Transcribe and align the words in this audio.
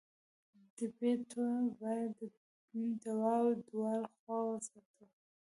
ټپي 0.75 1.11
ته 1.31 1.45
باید 1.79 2.11
د 2.69 2.79
دوا 3.03 3.35
دواړه 3.69 4.05
خواوې 4.17 4.51
وساتو. 4.55 5.05